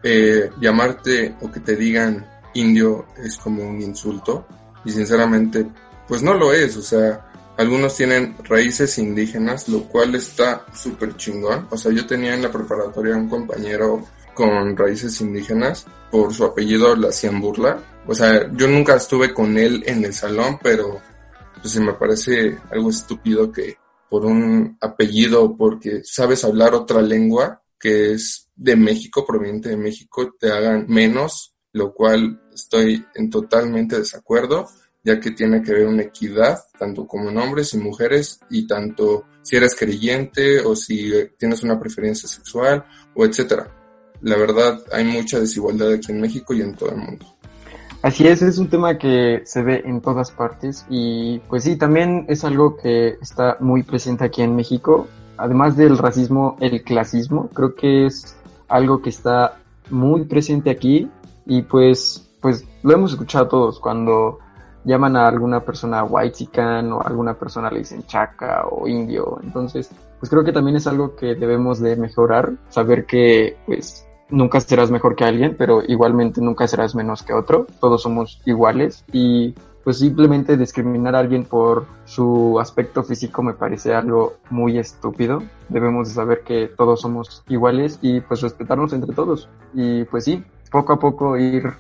[0.03, 4.47] eh, llamarte o que te digan indio es como un insulto
[4.85, 5.67] y sinceramente,
[6.07, 11.69] pues no lo es, o sea, algunos tienen raíces indígenas, lo cual está súper chingón.
[11.71, 14.05] O sea, yo tenía en la preparatoria un compañero
[14.37, 17.83] con raíces indígenas, por su apellido le hacían burla.
[18.07, 21.01] O sea, yo nunca estuve con él en el salón, pero
[21.61, 23.77] pues me parece algo estúpido que
[24.09, 30.35] por un apellido, porque sabes hablar otra lengua que es de México, proveniente de México,
[30.39, 34.69] te hagan menos, lo cual estoy en totalmente desacuerdo,
[35.05, 39.27] ya que tiene que haber una equidad, tanto como en hombres y mujeres, y tanto
[39.43, 43.76] si eres creyente o si tienes una preferencia sexual o etcétera.
[44.23, 47.27] La verdad, hay mucha desigualdad aquí en México y en todo el mundo.
[48.03, 52.25] Así es, es un tema que se ve en todas partes y pues sí, también
[52.29, 55.09] es algo que está muy presente aquí en México.
[55.37, 58.37] Además del racismo, el clasismo, creo que es
[58.69, 59.59] algo que está
[59.91, 61.11] muy presente aquí
[61.47, 64.39] y pues, pues lo hemos escuchado todos cuando
[64.85, 69.41] llaman a alguna persona white o a alguna persona le dicen chaca o indio.
[69.43, 74.61] Entonces, pues creo que también es algo que debemos de mejorar, saber que pues nunca
[74.61, 77.67] serás mejor que alguien, pero igualmente nunca serás menos que otro.
[77.81, 83.95] Todos somos iguales y pues simplemente discriminar a alguien por su aspecto físico me parece
[83.95, 85.43] algo muy estúpido.
[85.69, 89.49] Debemos de saber que todos somos iguales y pues respetarnos entre todos.
[89.75, 91.73] Y pues sí, poco a poco ir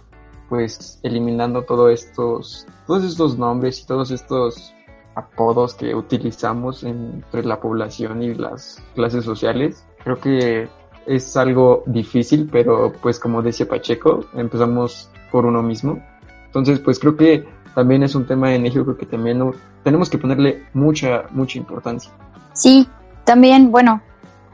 [0.48, 4.72] pues eliminando todos estos, todos estos nombres y todos estos
[5.16, 9.84] apodos que utilizamos entre la población y las clases sociales.
[10.04, 10.68] Creo que
[11.06, 16.00] es algo difícil, pero pues como decía Pacheco, empezamos por uno mismo.
[16.46, 19.52] Entonces, pues creo que también es un tema en México que también
[19.84, 22.10] tenemos que ponerle mucha, mucha importancia.
[22.52, 22.88] Sí,
[23.24, 24.00] también, bueno,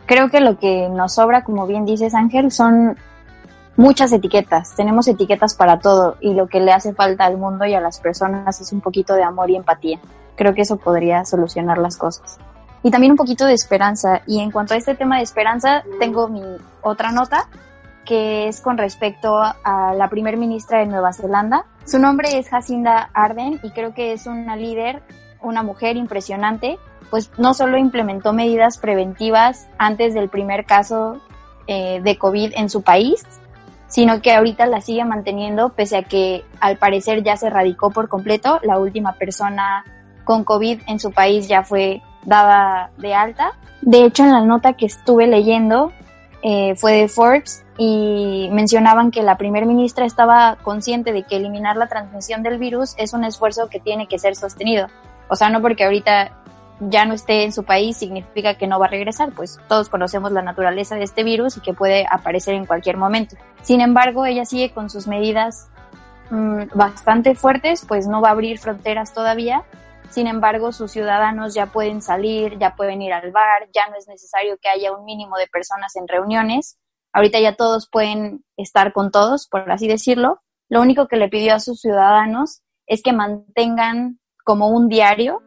[0.06, 2.96] creo que lo que nos sobra, como bien dices Ángel, son
[3.76, 4.74] muchas etiquetas.
[4.76, 8.00] Tenemos etiquetas para todo y lo que le hace falta al mundo y a las
[8.00, 10.00] personas es un poquito de amor y empatía.
[10.36, 12.38] Creo que eso podría solucionar las cosas
[12.82, 14.22] y también un poquito de esperanza.
[14.26, 16.42] Y en cuanto a este tema de esperanza, tengo mi
[16.82, 17.48] otra nota
[18.04, 21.66] que es con respecto a la primer ministra de Nueva Zelanda.
[21.86, 25.02] Su nombre es Jacinda Arden y creo que es una líder,
[25.40, 26.78] una mujer impresionante,
[27.10, 31.20] pues no solo implementó medidas preventivas antes del primer caso
[31.66, 33.24] eh, de COVID en su país,
[33.86, 38.08] sino que ahorita la sigue manteniendo pese a que al parecer ya se radicó por
[38.08, 38.58] completo.
[38.62, 39.84] La última persona
[40.24, 43.52] con COVID en su país ya fue daba de alta.
[43.80, 45.92] De hecho, en la nota que estuve leyendo
[46.42, 51.76] eh, fue de Forbes y mencionaban que la primer ministra estaba consciente de que eliminar
[51.76, 54.88] la transmisión del virus es un esfuerzo que tiene que ser sostenido.
[55.28, 56.32] O sea, no porque ahorita
[56.80, 60.32] ya no esté en su país significa que no va a regresar, pues todos conocemos
[60.32, 63.36] la naturaleza de este virus y que puede aparecer en cualquier momento.
[63.62, 65.68] Sin embargo, ella sigue con sus medidas
[66.30, 69.62] mm, bastante fuertes, pues no va a abrir fronteras todavía
[70.12, 74.06] sin embargo, sus ciudadanos ya pueden salir, ya pueden ir al bar, ya no es
[74.06, 76.78] necesario que haya un mínimo de personas en reuniones.
[77.14, 80.42] Ahorita ya todos pueden estar con todos, por así decirlo.
[80.68, 85.42] Lo único que le pidió a sus ciudadanos es que mantengan como un diario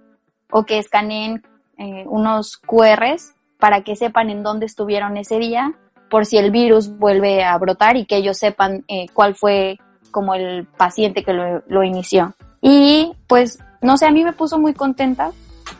[0.51, 1.43] o que escaneen
[1.77, 5.73] eh, unos QRs para que sepan en dónde estuvieron ese día,
[6.09, 9.77] por si el virus vuelve a brotar y que ellos sepan eh, cuál fue
[10.11, 12.35] como el paciente que lo, lo inició.
[12.61, 15.31] Y pues no sé, a mí me puso muy contenta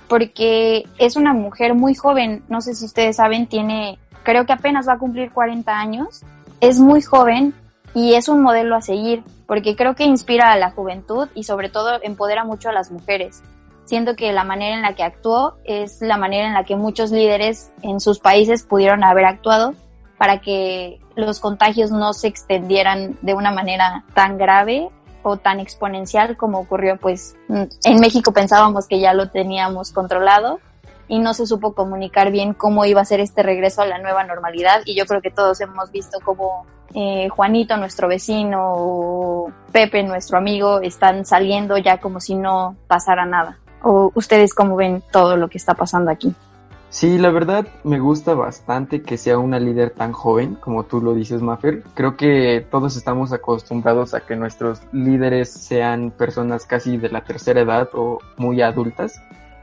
[0.08, 4.88] porque es una mujer muy joven, no sé si ustedes saben, tiene, creo que apenas
[4.88, 6.24] va a cumplir 40 años,
[6.62, 7.54] es muy joven
[7.94, 11.70] y es un modelo a seguir, porque creo que inspira a la juventud y sobre
[11.70, 13.42] todo empodera mucho a las mujeres.
[13.86, 17.12] Siento que la manera en la que actuó es la manera en la que muchos
[17.12, 19.76] líderes en sus países pudieron haber actuado
[20.18, 24.90] para que los contagios no se extendieran de una manera tan grave
[25.38, 30.60] tan exponencial como ocurrió pues en México pensábamos que ya lo teníamos controlado
[31.08, 34.24] y no se supo comunicar bien cómo iba a ser este regreso a la nueva
[34.24, 40.02] normalidad y yo creo que todos hemos visto cómo eh, Juanito, nuestro vecino, o Pepe,
[40.04, 43.60] nuestro amigo, están saliendo ya como si no pasara nada.
[43.84, 46.34] ¿O ustedes cómo ven todo lo que está pasando aquí?
[46.96, 51.14] Sí, la verdad me gusta bastante que sea una líder tan joven, como tú lo
[51.14, 51.84] dices, Maffer.
[51.94, 57.60] Creo que todos estamos acostumbrados a que nuestros líderes sean personas casi de la tercera
[57.60, 59.22] edad o muy adultas.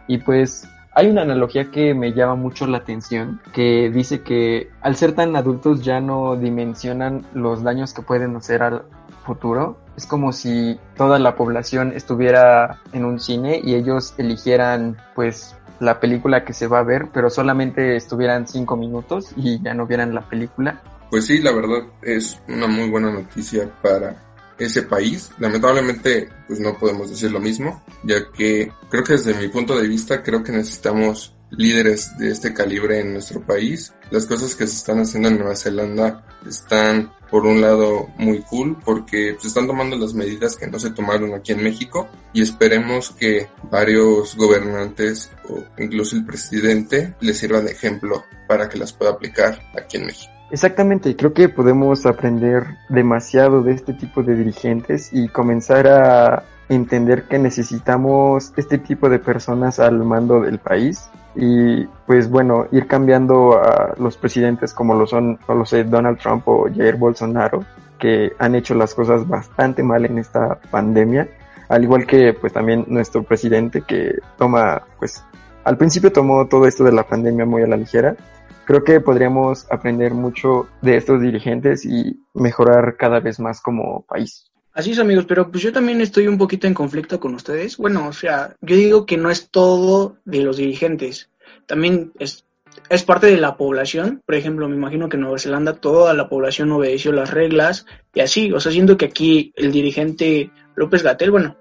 [0.09, 4.97] Y pues hay una analogía que me llama mucho la atención, que dice que al
[4.97, 8.83] ser tan adultos ya no dimensionan los daños que pueden hacer al
[9.25, 9.79] futuro.
[9.97, 16.01] Es como si toda la población estuviera en un cine y ellos eligieran pues la
[16.01, 20.15] película que se va a ver, pero solamente estuvieran cinco minutos y ya no vieran
[20.15, 20.83] la película.
[21.11, 24.17] Pues sí, la verdad es una muy buena noticia para
[24.59, 25.31] ese país.
[25.39, 29.89] Lamentablemente, pues no podemos decir lo mismo, ya que creo que desde mi punto de
[29.89, 33.93] vista creo que necesitamos líderes de este calibre en nuestro país.
[34.11, 38.77] Las cosas que se están haciendo en Nueva Zelanda están por un lado muy cool
[38.85, 43.11] porque se están tomando las medidas que no se tomaron aquí en México y esperemos
[43.11, 49.13] que varios gobernantes o incluso el presidente les sirvan de ejemplo para que las pueda
[49.13, 50.31] aplicar aquí en México.
[50.51, 57.25] Exactamente, creo que podemos aprender demasiado de este tipo de dirigentes y comenzar a entender
[57.29, 63.59] que necesitamos este tipo de personas al mando del país y pues bueno, ir cambiando
[63.59, 67.65] a los presidentes como lo son, no lo sé, Donald Trump o Jair Bolsonaro,
[67.99, 71.29] que han hecho las cosas bastante mal en esta pandemia,
[71.69, 75.25] al igual que pues también nuestro presidente que toma, pues
[75.65, 78.17] al principio tomó todo esto de la pandemia muy a la ligera.
[78.65, 84.52] Creo que podríamos aprender mucho de estos dirigentes y mejorar cada vez más como país.
[84.75, 87.77] Así es, amigos, pero pues yo también estoy un poquito en conflicto con ustedes.
[87.77, 91.29] Bueno, o sea, yo digo que no es todo de los dirigentes,
[91.67, 92.47] también es,
[92.89, 94.23] es parte de la población.
[94.25, 98.21] Por ejemplo, me imagino que en Nueva Zelanda toda la población obedeció las reglas y
[98.21, 101.57] así, o sea, siento que aquí el dirigente López Gatel, bueno,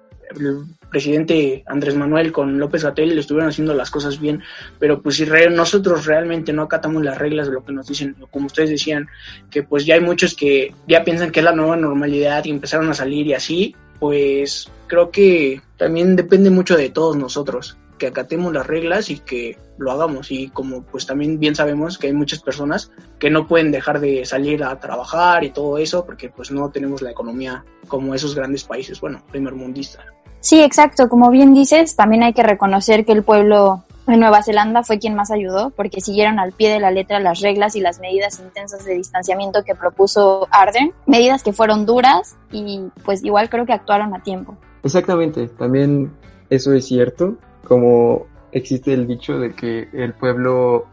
[0.92, 4.44] presidente Andrés Manuel con López Gatel estuvieron haciendo las cosas bien,
[4.78, 8.46] pero pues si nosotros realmente no acatamos las reglas de lo que nos dicen, como
[8.46, 9.08] ustedes decían,
[9.50, 12.90] que pues ya hay muchos que ya piensan que es la nueva normalidad y empezaron
[12.90, 18.52] a salir y así, pues creo que también depende mucho de todos nosotros que acatemos
[18.52, 20.32] las reglas y que lo hagamos.
[20.32, 24.26] Y como pues también bien sabemos que hay muchas personas que no pueden dejar de
[24.26, 28.64] salir a trabajar y todo eso porque pues no tenemos la economía como esos grandes
[28.64, 30.04] países, bueno, primer mundista.
[30.42, 31.08] Sí, exacto.
[31.08, 35.16] Como bien dices, también hay que reconocer que el pueblo de Nueva Zelanda fue quien
[35.16, 38.84] más ayudó porque siguieron al pie de la letra las reglas y las medidas intensas
[38.84, 44.14] de distanciamiento que propuso Arden, medidas que fueron duras y pues igual creo que actuaron
[44.14, 44.58] a tiempo.
[44.84, 46.12] Exactamente, también
[46.50, 50.88] eso es cierto como existe el dicho de que el pueblo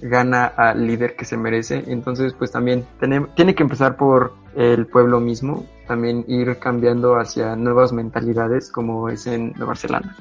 [0.00, 5.20] gana al líder que se merece, entonces pues también tiene, que empezar por el pueblo
[5.20, 10.16] mismo, también ir cambiando hacia nuevas mentalidades como es en Zelanda.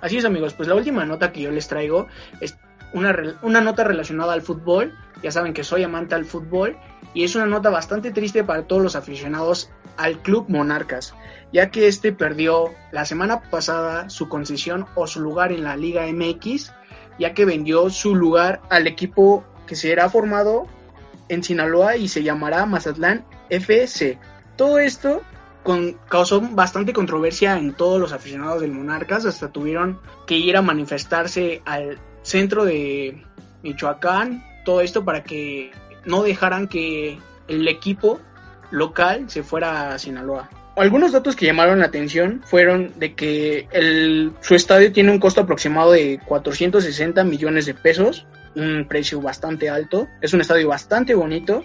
[0.00, 2.06] Así es amigos, pues la última nota que yo les traigo
[2.40, 2.56] es
[2.92, 6.76] una, una nota relacionada al fútbol, ya saben que soy amante al fútbol
[7.14, 11.14] y es una nota bastante triste para todos los aficionados al Club Monarcas,
[11.52, 16.06] ya que este perdió la semana pasada su concesión o su lugar en la Liga
[16.06, 16.72] MX,
[17.18, 20.66] ya que vendió su lugar al equipo que será formado
[21.28, 24.18] en Sinaloa y se llamará Mazatlán FC.
[24.56, 25.22] Todo esto
[26.08, 31.62] causó bastante controversia en todos los aficionados del Monarcas, hasta tuvieron que ir a manifestarse
[31.64, 33.22] al centro de
[33.62, 35.72] Michoacán, todo esto para que
[36.04, 38.20] no dejaran que el equipo
[38.70, 40.48] local se fuera a Sinaloa.
[40.76, 45.40] Algunos datos que llamaron la atención fueron de que el, su estadio tiene un costo
[45.40, 51.62] aproximado de 460 millones de pesos, un precio bastante alto, es un estadio bastante bonito,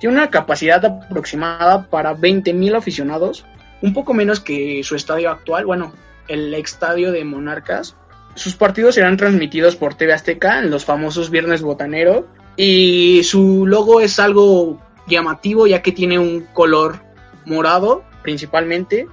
[0.00, 3.46] tiene una capacidad aproximada para 20 mil aficionados,
[3.80, 5.94] un poco menos que su estadio actual, bueno,
[6.28, 7.96] el estadio de Monarcas.
[8.34, 12.26] Sus partidos serán transmitidos por TV Azteca en los famosos Viernes Botanero.
[12.56, 17.00] Y su logo es algo llamativo ya que tiene un color
[17.44, 19.08] morado principalmente.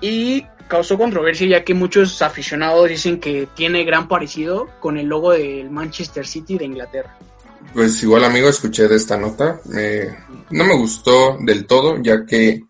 [0.00, 5.32] Y causó controversia ya que muchos aficionados dicen que tiene gran parecido con el logo
[5.32, 7.14] del Manchester City de Inglaterra.
[7.74, 9.60] Pues igual amigo, escuché de esta nota,
[10.50, 12.62] no me gustó del todo ya que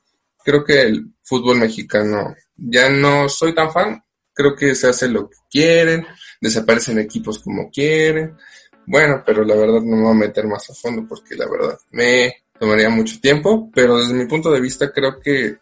[0.45, 4.03] creo que el fútbol mexicano ya no soy tan fan,
[4.35, 6.05] creo que se hace lo que quieren,
[6.41, 8.37] desaparecen equipos como quieren,
[8.85, 11.79] bueno, pero la verdad no me voy a meter más a fondo porque la verdad
[11.93, 15.62] me tomaría mucho tiempo, pero desde mi punto de vista creo que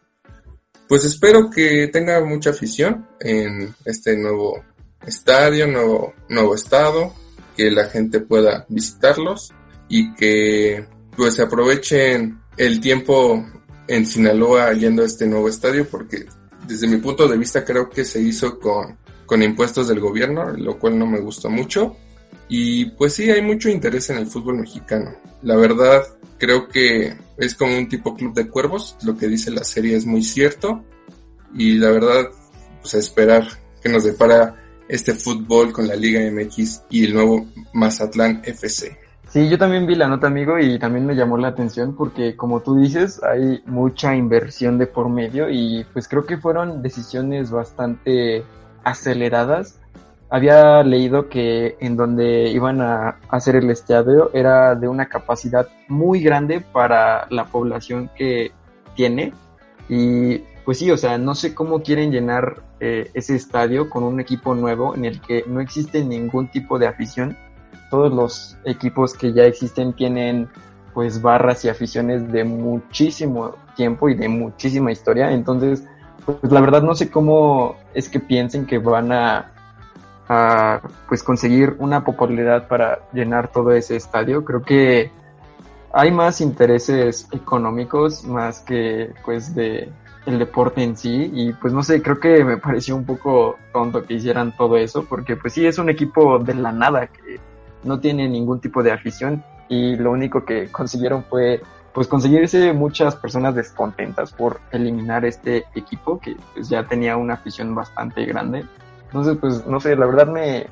[0.90, 4.64] pues espero que tenga mucha afición en este nuevo
[5.06, 7.14] estadio, nuevo, nuevo estado,
[7.56, 9.54] que la gente pueda visitarlos
[9.88, 10.84] y que
[11.16, 13.40] pues aprovechen el tiempo
[13.86, 16.26] en Sinaloa yendo a este nuevo estadio porque
[16.66, 20.76] desde mi punto de vista creo que se hizo con, con impuestos del gobierno, lo
[20.76, 21.96] cual no me gusta mucho
[22.48, 25.14] y pues sí, hay mucho interés en el fútbol mexicano.
[25.42, 26.02] La verdad,
[26.36, 28.96] creo que es como un tipo club de cuervos.
[29.02, 30.84] Lo que dice la serie es muy cierto.
[31.54, 32.26] Y la verdad,
[32.80, 33.44] pues a esperar
[33.82, 34.56] que nos depara
[34.88, 38.98] este fútbol con la Liga MX y el nuevo Mazatlán FC.
[39.28, 42.60] Sí, yo también vi la nota, amigo, y también me llamó la atención porque, como
[42.60, 48.44] tú dices, hay mucha inversión de por medio y pues creo que fueron decisiones bastante
[48.82, 49.79] aceleradas
[50.30, 56.20] había leído que en donde iban a hacer el estadio era de una capacidad muy
[56.22, 58.52] grande para la población que
[58.94, 59.32] tiene
[59.88, 64.20] y pues sí, o sea, no sé cómo quieren llenar eh, ese estadio con un
[64.20, 67.36] equipo nuevo en el que no existe ningún tipo de afición
[67.90, 70.48] todos los equipos que ya existen tienen
[70.94, 75.32] pues barras y aficiones de muchísimo tiempo y de muchísima historia.
[75.32, 75.84] Entonces,
[76.24, 79.52] pues la verdad no sé cómo es que piensen que van a,
[80.32, 84.44] a pues conseguir una popularidad para llenar todo ese estadio.
[84.44, 85.10] Creo que
[85.92, 89.90] hay más intereses económicos más que pues de
[90.26, 94.04] el deporte en sí y pues no sé, creo que me pareció un poco tonto
[94.04, 97.40] que hicieran todo eso porque pues sí es un equipo de la nada que
[97.82, 101.60] no tiene ningún tipo de afición y lo único que consiguieron fue
[101.92, 107.74] pues conseguirse muchas personas descontentas por eliminar este equipo que pues ya tenía una afición
[107.74, 108.64] bastante grande.
[109.10, 110.66] Entonces pues no sé, la verdad me,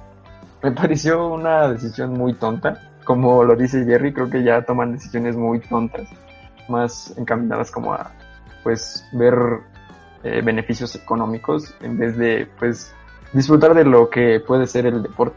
[0.62, 2.82] me pareció una decisión muy tonta.
[3.04, 6.06] Como lo dice Jerry, creo que ya toman decisiones muy tontas,
[6.68, 8.12] más encaminadas como a
[8.62, 9.34] pues ver
[10.24, 12.92] eh, beneficios económicos en vez de pues
[13.32, 15.36] disfrutar de lo que puede ser el deporte.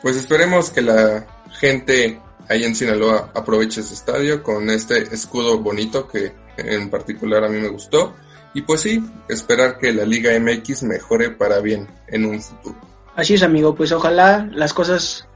[0.00, 6.06] Pues esperemos que la gente ahí en Sinaloa aproveche ese estadio con este escudo bonito
[6.06, 8.14] que en particular a mí me gustó.
[8.54, 12.76] Y pues sí, esperar que la Liga MX mejore para bien en un futuro.
[13.16, 15.28] Así es, amigo, pues ojalá las cosas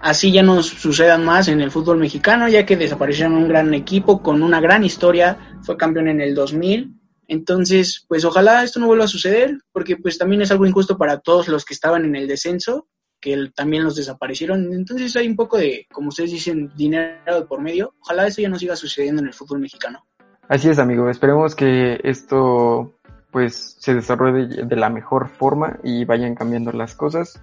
[0.00, 4.22] así ya no sucedan más en el fútbol mexicano, ya que desaparecieron un gran equipo
[4.22, 6.94] con una gran historia, fue campeón en el 2000.
[7.26, 11.20] Entonces, pues ojalá esto no vuelva a suceder, porque pues también es algo injusto para
[11.20, 12.86] todos los que estaban en el descenso
[13.24, 14.74] que también los desaparecieron.
[14.74, 17.94] Entonces hay un poco de, como ustedes dicen, dinero por medio.
[18.00, 20.06] Ojalá eso ya no siga sucediendo en el fútbol mexicano.
[20.48, 21.08] Así es, amigo.
[21.08, 22.92] Esperemos que esto
[23.30, 27.40] pues se desarrolle de la mejor forma y vayan cambiando las cosas.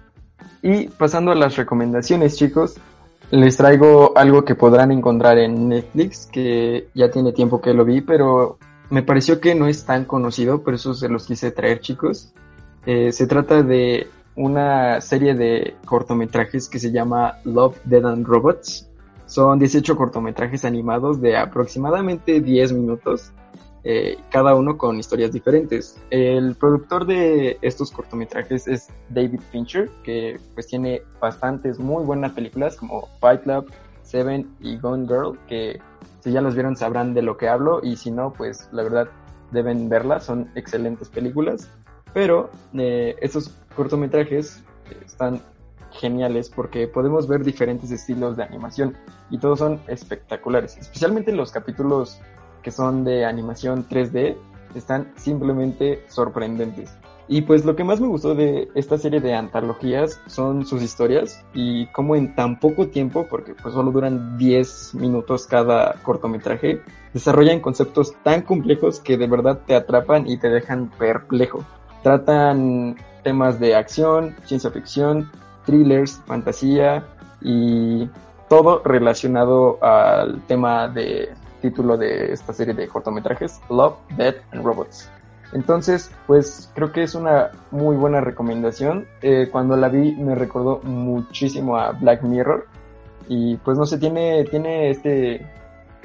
[0.62, 2.76] Y pasando a las recomendaciones, chicos,
[3.30, 8.00] les traigo algo que podrán encontrar en Netflix, que ya tiene tiempo que lo vi,
[8.00, 8.58] pero
[8.90, 12.32] me pareció que no es tan conocido, por eso se los quise traer, chicos.
[12.86, 18.88] Eh, se trata de una serie de cortometrajes que se llama Love, Dead and Robots.
[19.32, 23.32] Son 18 cortometrajes animados de aproximadamente 10 minutos,
[23.82, 25.98] eh, cada uno con historias diferentes.
[26.10, 32.76] El productor de estos cortometrajes es David Fincher, que pues tiene bastantes muy buenas películas
[32.76, 33.72] como Fight Club,
[34.02, 35.80] Seven y Gone Girl, que
[36.20, 39.08] si ya los vieron sabrán de lo que hablo y si no, pues la verdad
[39.50, 41.70] deben verlas, son excelentes películas.
[42.12, 44.62] Pero eh, estos cortometrajes
[45.06, 45.40] están
[45.92, 48.96] geniales porque podemos ver diferentes estilos de animación
[49.30, 50.76] y todos son espectaculares.
[50.76, 52.20] Especialmente los capítulos
[52.62, 54.36] que son de animación 3D
[54.74, 56.90] están simplemente sorprendentes.
[57.28, 61.44] Y pues lo que más me gustó de esta serie de antologías son sus historias
[61.54, 66.82] y cómo en tan poco tiempo, porque pues solo duran 10 minutos cada cortometraje,
[67.14, 71.64] desarrollan conceptos tan complejos que de verdad te atrapan y te dejan perplejo.
[72.02, 75.30] Tratan temas de acción, ciencia ficción,
[75.64, 77.04] thrillers, fantasía
[77.40, 78.08] y
[78.48, 85.08] todo relacionado al tema de título de esta serie de cortometrajes, Love, Death and Robots.
[85.52, 89.06] Entonces, pues creo que es una muy buena recomendación.
[89.20, 92.66] Eh, cuando la vi me recordó muchísimo a Black Mirror
[93.28, 95.46] y pues no sé, tiene, tiene este,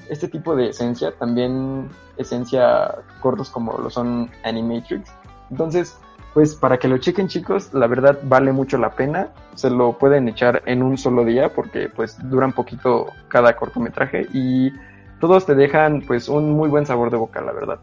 [0.10, 5.12] este tipo de esencia, también esencia cortos como lo son Animatrix
[5.50, 5.98] entonces,
[6.38, 9.34] pues para que lo chequen chicos, la verdad vale mucho la pena.
[9.56, 14.72] Se lo pueden echar en un solo día porque pues duran poquito cada cortometraje y
[15.20, 17.80] todos te dejan pues un muy buen sabor de boca, la verdad.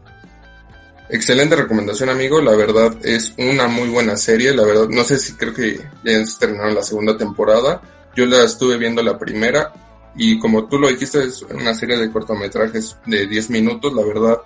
[1.09, 2.39] Excelente recomendación, amigo.
[2.39, 4.55] La verdad es una muy buena serie.
[4.55, 5.75] La verdad, no sé si creo que
[6.05, 7.81] ya terminaron la segunda temporada.
[8.15, 9.73] Yo la estuve viendo la primera
[10.15, 13.93] y como tú lo dijiste, es una serie de cortometrajes de 10 minutos.
[13.93, 14.37] La verdad,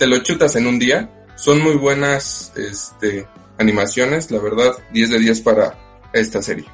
[0.00, 1.08] te lo chutas en un día
[1.42, 3.26] son muy buenas este,
[3.58, 5.74] animaciones, la verdad, 10 de 10 para
[6.12, 6.66] esta serie.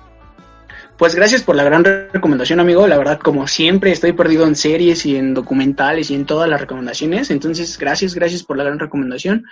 [0.98, 2.88] Pues gracias por la gran recomendación, amigo.
[2.88, 6.60] La verdad, como siempre, estoy perdido en series y en documentales y en todas las
[6.60, 7.30] recomendaciones.
[7.30, 9.44] Entonces, gracias, gracias por la gran recomendación.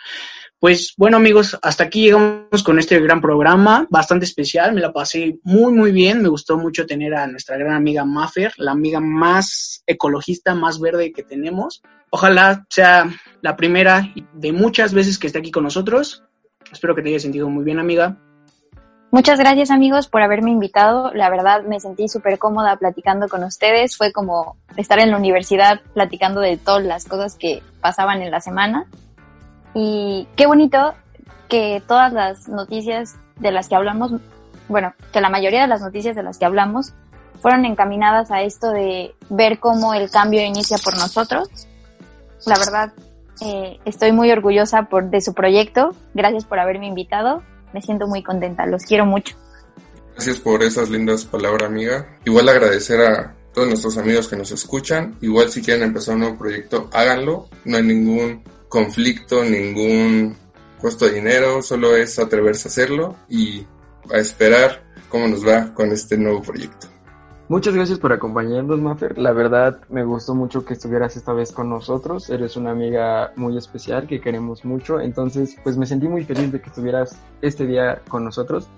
[0.59, 4.72] Pues bueno, amigos, hasta aquí llegamos con este gran programa, bastante especial.
[4.72, 6.20] Me la pasé muy, muy bien.
[6.20, 11.12] Me gustó mucho tener a nuestra gran amiga Maffer, la amiga más ecologista, más verde
[11.12, 11.81] que tenemos.
[12.11, 13.09] Ojalá sea
[13.43, 16.24] la primera de muchas veces que esté aquí con nosotros.
[16.72, 18.16] Espero que te haya sentido muy bien, amiga.
[19.10, 21.12] Muchas gracias amigos por haberme invitado.
[21.14, 23.96] La verdad me sentí súper cómoda platicando con ustedes.
[23.96, 28.40] Fue como estar en la universidad platicando de todas las cosas que pasaban en la
[28.40, 28.86] semana.
[29.74, 30.94] Y qué bonito
[31.48, 34.12] que todas las noticias de las que hablamos,
[34.68, 36.92] bueno, que la mayoría de las noticias de las que hablamos
[37.40, 41.68] fueron encaminadas a esto de ver cómo el cambio inicia por nosotros
[42.46, 42.92] la verdad,
[43.41, 45.95] eh, estoy muy orgullosa por, de su proyecto.
[46.14, 47.43] Gracias por haberme invitado.
[47.72, 48.66] Me siento muy contenta.
[48.66, 49.37] Los quiero mucho.
[50.14, 52.07] Gracias por esas lindas palabras, amiga.
[52.24, 55.16] Igual agradecer a todos nuestros amigos que nos escuchan.
[55.20, 57.49] Igual si quieren empezar un nuevo proyecto, háganlo.
[57.64, 60.37] No hay ningún conflicto, ningún
[60.80, 63.66] costo de dinero, solo es atreverse a hacerlo y
[64.12, 66.89] a esperar cómo nos va con este nuevo proyecto.
[67.49, 69.16] Muchas gracias por acompañarnos, Maffer.
[69.18, 72.28] La verdad, me gustó mucho que estuvieras esta vez con nosotros.
[72.28, 74.99] Eres una amiga muy especial que queremos mucho.
[75.01, 78.68] Entonces, pues me sentí muy feliz de que estuvieras este día con nosotros.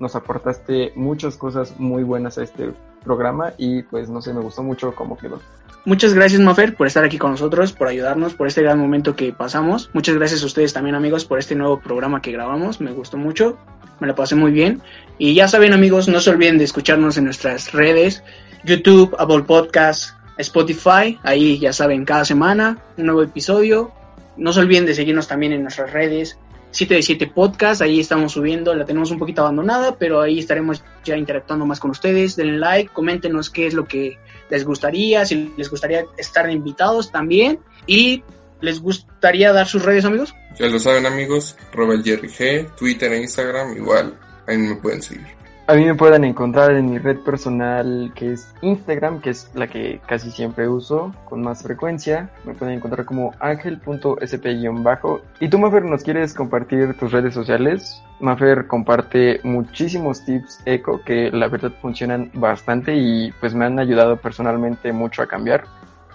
[0.00, 2.72] Nos aportaste muchas cosas muy buenas a este
[3.04, 5.38] programa y pues no sé, me gustó mucho cómo quedó.
[5.84, 9.34] Muchas gracias, Mafer, por estar aquí con nosotros, por ayudarnos, por este gran momento que
[9.34, 9.90] pasamos.
[9.92, 12.80] Muchas gracias a ustedes también, amigos, por este nuevo programa que grabamos.
[12.80, 13.58] Me gustó mucho,
[14.00, 14.82] me la pasé muy bien.
[15.18, 18.22] Y ya saben, amigos, no se olviden de escucharnos en nuestras redes,
[18.64, 21.18] YouTube, Apple Podcasts, Spotify.
[21.22, 23.92] Ahí ya saben, cada semana un nuevo episodio.
[24.36, 26.38] No se olviden de seguirnos también en nuestras redes,
[26.74, 30.82] 7 de 7 Podcast, ahí estamos subiendo, la tenemos un poquito abandonada, pero ahí estaremos
[31.04, 32.34] ya interactuando más con ustedes.
[32.34, 34.18] Denle like, coméntenos qué es lo que
[34.50, 37.60] les gustaría, si les gustaría estar invitados también.
[37.86, 38.24] Y
[38.60, 40.34] les gustaría dar sus redes, amigos.
[40.58, 45.34] Ya lo saben, amigos, Robert Jerry G, Twitter e Instagram, igual, ahí me pueden seguir.
[45.66, 49.66] A mí me pueden encontrar en mi red personal que es Instagram, que es la
[49.66, 52.28] que casi siempre uso con más frecuencia.
[52.44, 55.22] Me pueden encontrar como ángel.sp-bajo.
[55.40, 58.02] Y tú, Mafer, ¿nos quieres compartir tus redes sociales?
[58.20, 64.18] Mafer comparte muchísimos tips eco que la verdad funcionan bastante y pues me han ayudado
[64.18, 65.64] personalmente mucho a cambiar.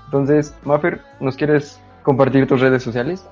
[0.06, 3.26] Entonces, Mafer, ¿nos quieres compartir tus redes sociales?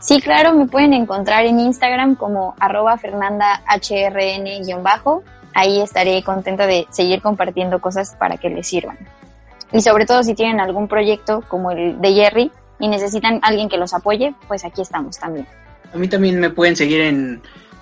[0.00, 5.22] Sí, claro, me pueden encontrar en Instagram como arroba fernandahrn-bajo
[5.54, 8.98] ahí estaré contenta de seguir compartiendo cosas para que les sirvan.
[9.72, 13.78] Y sobre todo si tienen algún proyecto como el de Jerry y necesitan alguien que
[13.78, 15.46] los apoye, pues aquí estamos también.
[15.92, 17.40] A mí también me pueden seguir en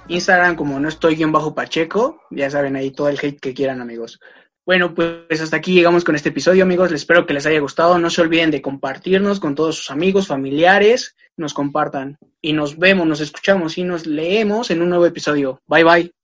[0.09, 3.81] Instagram como no estoy guion bajo Pacheco, ya saben ahí todo el hate que quieran
[3.81, 4.21] amigos.
[4.65, 6.91] Bueno, pues hasta aquí llegamos con este episodio, amigos.
[6.93, 7.99] Les espero que les haya gustado.
[7.99, 11.17] No se olviden de compartirnos con todos sus amigos, familiares.
[11.37, 12.17] Nos compartan.
[12.41, 15.61] Y nos vemos, nos escuchamos y nos leemos en un nuevo episodio.
[15.67, 16.22] Bye bye.